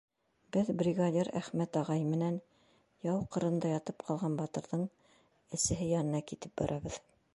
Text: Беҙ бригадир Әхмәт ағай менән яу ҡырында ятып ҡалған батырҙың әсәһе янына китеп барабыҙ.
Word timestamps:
Беҙ 0.55 0.69
бригадир 0.77 1.27
Әхмәт 1.39 1.77
ағай 1.81 2.01
менән 2.13 2.39
яу 3.09 3.19
ҡырында 3.37 3.71
ятып 3.75 4.07
ҡалған 4.09 4.39
батырҙың 4.41 4.87
әсәһе 5.59 5.91
янына 5.95 6.25
китеп 6.33 6.57
барабыҙ. 6.65 6.99